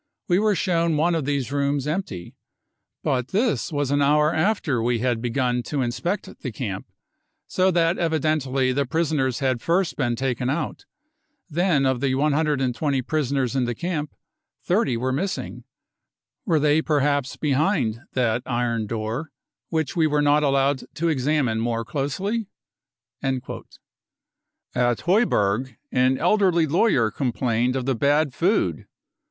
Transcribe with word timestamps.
We 0.27 0.39
were 0.39 0.55
shown 0.55 0.97
one 0.97 1.13
of 1.13 1.25
these 1.25 1.51
rooms 1.51 1.85
empty. 1.85 2.33
But 3.03 3.27
this 3.27 3.71
was 3.71 3.91
an 3.91 4.01
hour 4.01 4.33
after 4.33 4.81
we 4.81 4.97
had 4.97 5.21
begun 5.21 5.61
to 5.67 5.83
inspect 5.83 6.39
the 6.41 6.51
camp, 6.51 6.87
so 7.45 7.69
that 7.69 7.99
evidently 7.99 8.71
the 8.71 8.87
prisoners 8.87 9.41
had 9.41 9.61
first 9.61 9.95
been 9.97 10.15
taken 10.15 10.49
out. 10.49 10.85
Then 11.51 11.85
of 11.85 11.99
the 12.01 12.15
120 12.15 13.03
prisoners 13.03 13.55
in 13.55 13.65
the 13.65 13.75
camp 13.75 14.15
30 14.63 14.97
were 14.97 15.11
missing. 15.11 15.65
Were 16.47 16.59
they 16.59 16.81
per 16.81 17.01
haps 17.01 17.37
behind 17.37 18.01
that 18.13 18.41
iron 18.47 18.87
door, 18.87 19.29
which 19.69 19.95
we 19.95 20.07
were 20.07 20.23
not 20.23 20.41
allowed 20.41 20.81
to 20.95 21.09
examine 21.09 21.59
more 21.59 21.85
closely? 21.85 22.47
55 23.21 23.65
At 24.73 25.01
Heuberg 25.01 25.77
an 25.91 26.17
elderly 26.17 26.65
lawyer 26.65 27.11
complained 27.11 27.75
of 27.75 27.85
the 27.85 27.93
bad 27.93 28.33
food. 28.33 28.87